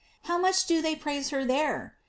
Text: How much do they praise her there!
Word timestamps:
How 0.23 0.39
much 0.39 0.65
do 0.65 0.81
they 0.81 0.95
praise 0.95 1.29
her 1.29 1.45
there! 1.45 1.95